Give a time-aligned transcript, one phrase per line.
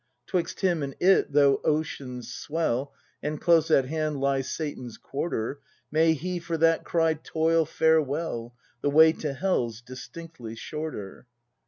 [0.25, 2.91] 'Twixt him and it though oceans swell.
[3.21, 5.59] And close at hand lie Satan's quarter,
[5.91, 11.27] May he for that cry "Toil, farewell— The way to hell's distinctly shorter!"?